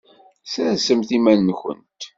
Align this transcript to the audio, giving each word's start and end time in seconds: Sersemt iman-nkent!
Sersemt 0.53 1.09
iman-nkent! 1.17 2.01